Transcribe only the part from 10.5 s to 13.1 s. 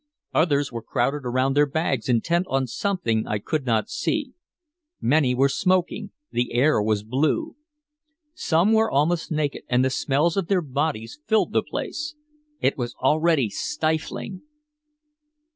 bodies filled the place. It was